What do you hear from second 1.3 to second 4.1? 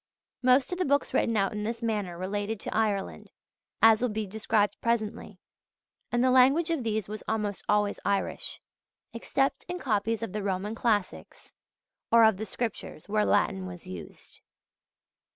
out in this manner related to Ireland, as will